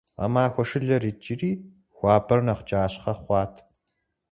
Гъэмахуэ 0.19 0.63
шылэр 0.69 1.03
икӀри, 1.11 1.51
хуабэр 1.95 2.39
нэхъ 2.45 2.63
кӀащхъэ 2.67 3.13
хъуат. 3.19 3.53